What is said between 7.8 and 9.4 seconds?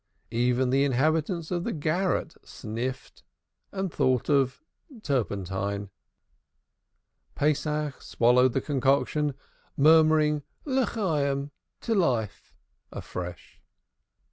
swallowed the concoction,